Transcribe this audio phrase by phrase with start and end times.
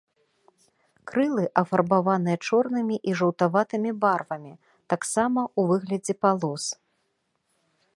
[1.11, 4.53] Крылы афарбаваныя чорнымі і жаўтаватымі барвамі,
[4.95, 6.63] таксама ў выглядзе палос.